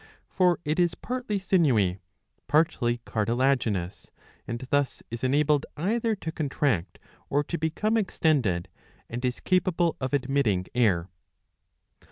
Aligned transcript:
For 0.31 0.57
it 0.65 0.79
is 0.79 0.95
partly 0.95 1.37
sinewy, 1.37 1.99
partly 2.47 3.01
cartilaginous,^* 3.05 4.09
and 4.47 4.57
thus 4.71 5.03
is 5.11 5.23
enabled 5.23 5.67
either 5.77 6.15
to 6.15 6.31
contract 6.31 6.97
or 7.29 7.43
to 7.43 7.57
become 7.59 7.97
extended, 7.97 8.67
and 9.11 9.23
is 9.23 9.39
capable 9.39 9.97
of 10.01 10.15
admitting 10.15 10.65
air. 10.73 11.11